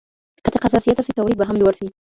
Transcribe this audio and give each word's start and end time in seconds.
که 0.43 0.51
تقاضا 0.53 0.77
زياته 0.77 1.01
سي 1.05 1.11
توليد 1.17 1.37
به 1.39 1.45
هم 1.49 1.55
لوړ 1.61 1.73
سي. 1.79 1.87